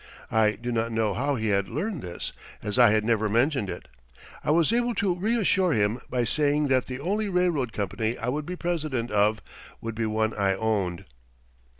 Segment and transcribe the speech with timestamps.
[0.31, 3.87] I do not know how he had learned this, as I had never mentioned it.
[4.43, 8.47] I was able to reassure him by saying that the only railroad company I would
[8.47, 9.43] be president of
[9.79, 11.05] would be one I owned.